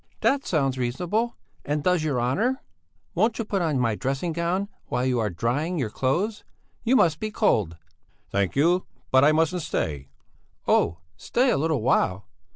[0.21, 2.59] "That sounds reasonable and does you honour.
[3.13, 6.43] Won't you put on my dressing gown while you are drying your clothes?
[6.83, 7.77] You must be cold."
[8.31, 8.87] "Thank you!
[9.11, 10.09] But I mustn't stay."
[10.67, 10.97] "Oh!
[11.17, 12.25] Stay a little while!